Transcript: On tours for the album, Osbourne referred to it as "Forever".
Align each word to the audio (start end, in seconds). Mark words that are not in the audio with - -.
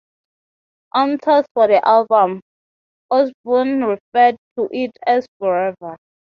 On 0.93 1.19
tours 1.19 1.45
for 1.53 1.67
the 1.67 1.87
album, 1.87 2.41
Osbourne 3.11 3.83
referred 3.83 4.35
to 4.57 4.67
it 4.71 4.97
as 5.05 5.27
"Forever". 5.37 5.97